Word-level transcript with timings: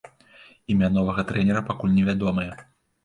Імя 0.75 0.89
новага 0.95 1.25
трэнера 1.33 1.61
пакуль 1.69 1.95
невядомае. 1.99 2.51